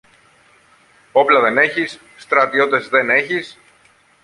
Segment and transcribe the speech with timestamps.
[1.11, 3.57] Όπλα δεν έχεις, στρατιώτες δεν έχεις.